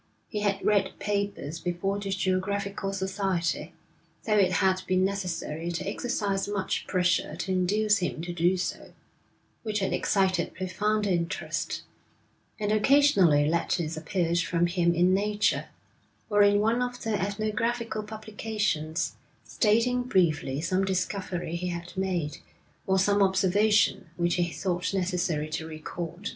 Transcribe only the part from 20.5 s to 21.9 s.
some discovery he